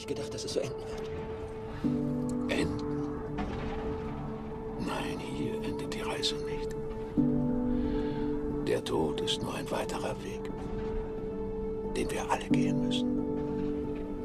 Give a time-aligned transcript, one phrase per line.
[0.00, 2.58] nicht gedacht, dass es so enden wird.
[2.58, 3.20] Enden?
[4.78, 6.74] Nein, hier endet die Reise nicht.
[8.66, 10.40] Der Tod ist nur ein weiterer Weg,
[11.94, 13.18] den wir alle gehen müssen.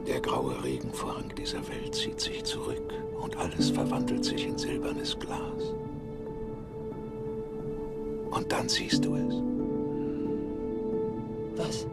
[0.07, 5.73] Der graue Regenvorhang dieser Welt zieht sich zurück und alles verwandelt sich in silbernes Glas.
[8.31, 9.35] Und dann siehst du es.
[11.57, 11.85] Was?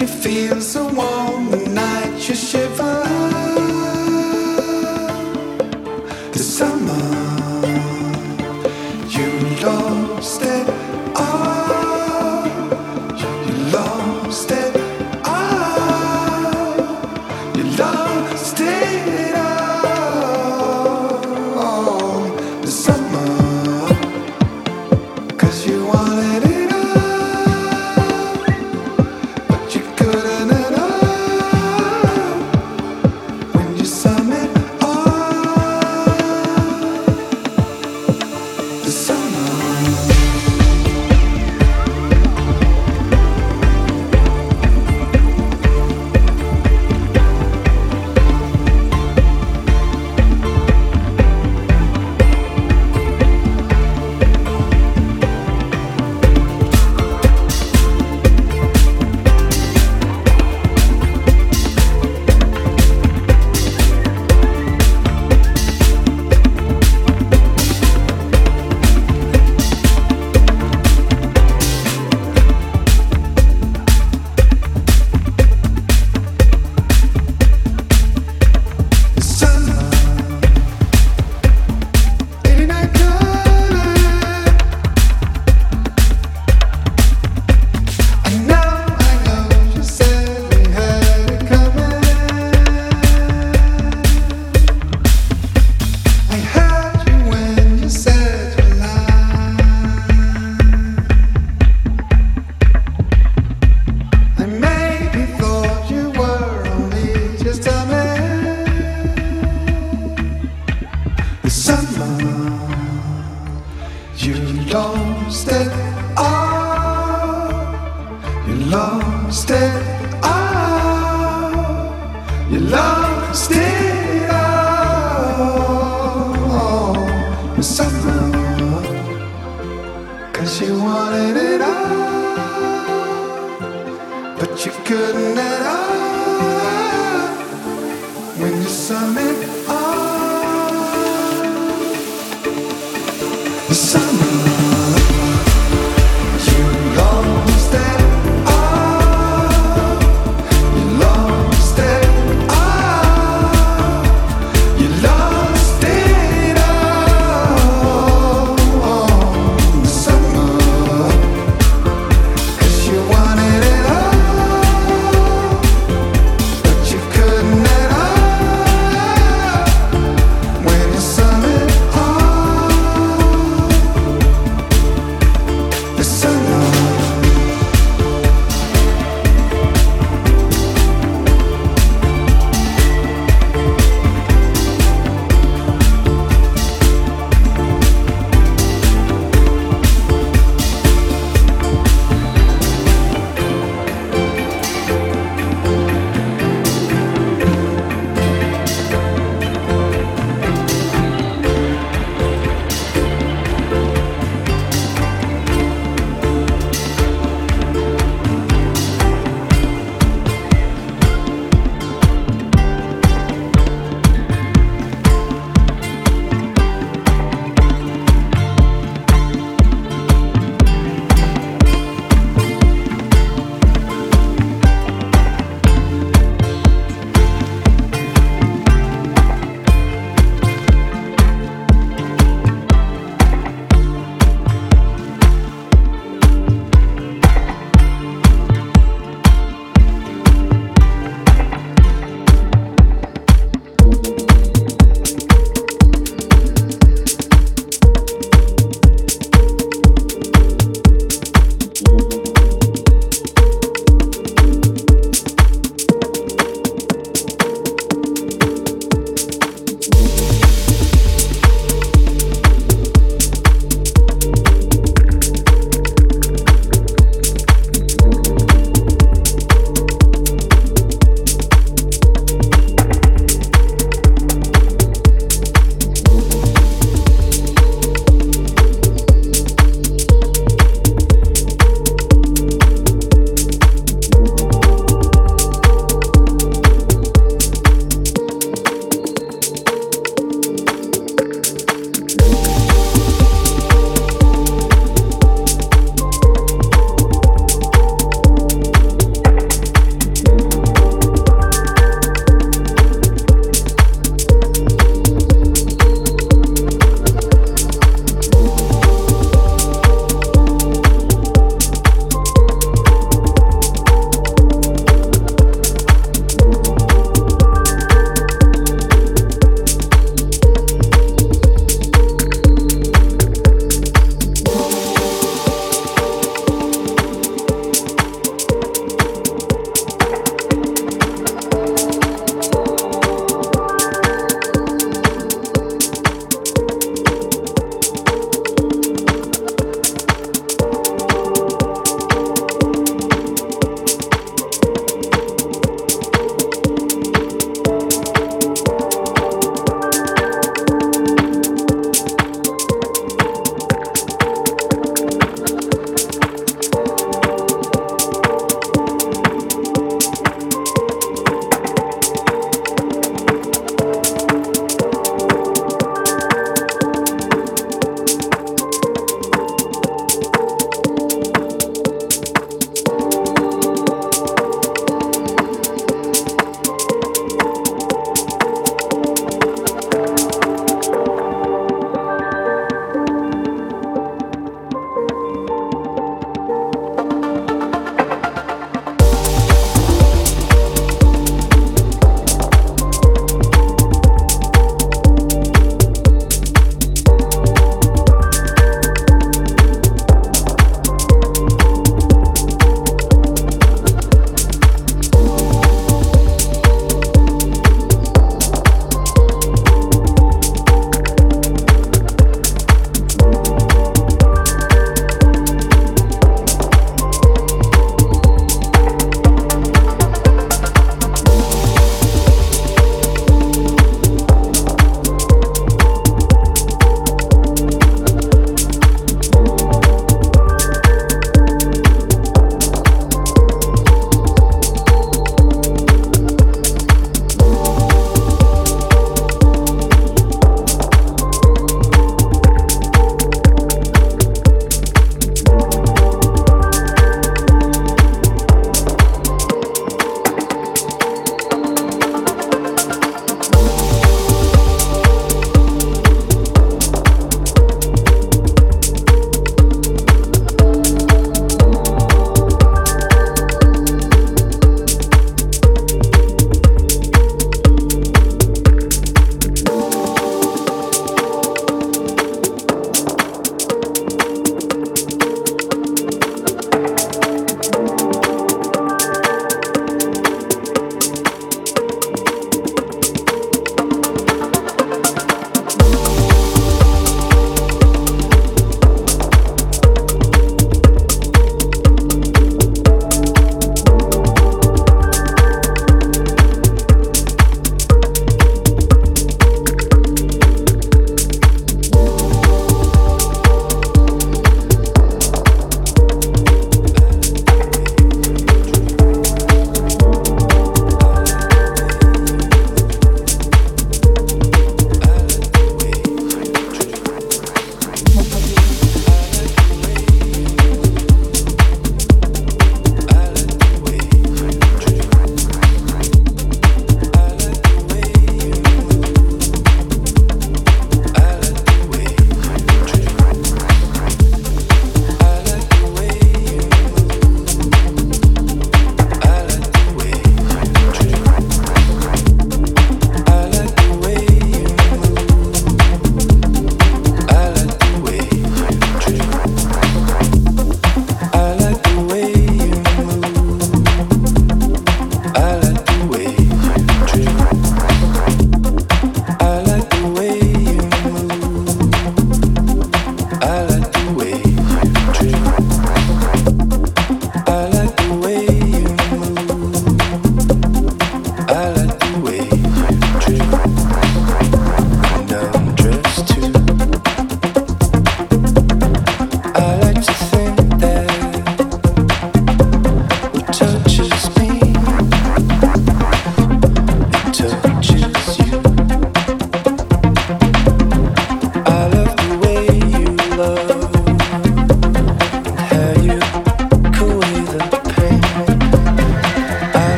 [0.00, 2.69] You feel so warm, the night you shiver.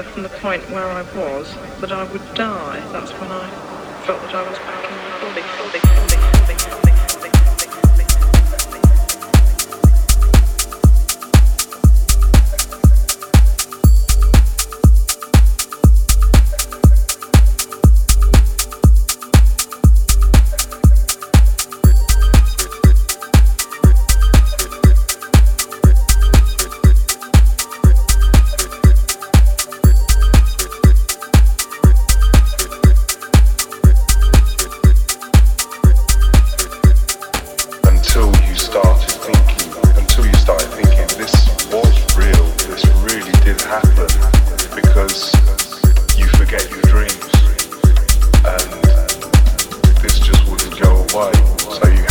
[0.00, 1.46] further from the point where I was
[1.80, 2.82] that I would die.
[2.92, 3.50] That's when I
[4.06, 4.89] felt that I was back.
[51.12, 52.09] Why so you